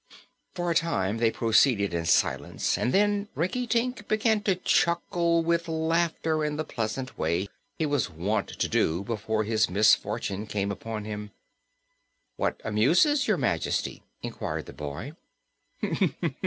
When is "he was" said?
7.77-8.09